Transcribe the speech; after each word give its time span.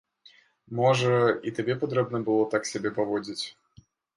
Можа, 0.79 1.11
і 1.51 1.53
табе 1.59 1.77
патрэбна 1.85 2.25
было 2.31 2.49
так 2.57 2.63
сябе 2.73 2.89
паводзіць? 2.99 3.43